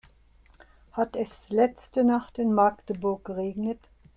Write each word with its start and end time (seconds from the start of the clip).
Hat 0.93 1.15
es 1.15 1.51
letzte 1.51 2.03
Nacht 2.03 2.39
in 2.39 2.55
Magdeburg 2.55 3.23
geregnet? 3.23 3.77